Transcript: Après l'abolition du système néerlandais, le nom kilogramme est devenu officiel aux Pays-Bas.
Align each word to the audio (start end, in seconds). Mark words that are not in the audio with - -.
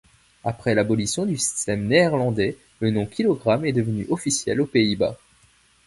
Après 0.43 0.73
l'abolition 0.73 1.27
du 1.27 1.37
système 1.37 1.85
néerlandais, 1.85 2.57
le 2.79 2.89
nom 2.89 3.05
kilogramme 3.05 3.65
est 3.65 3.71
devenu 3.71 4.07
officiel 4.09 4.59
aux 4.59 4.65
Pays-Bas. 4.65 5.19